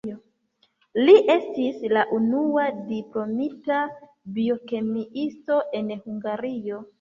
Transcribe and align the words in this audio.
Li 1.01 1.11
estis 1.33 1.83
la 1.91 2.05
unua 2.19 2.63
diplomita 2.87 3.83
biokemiisto 4.39 5.61
en 5.83 5.95
Hungario. 6.01 6.83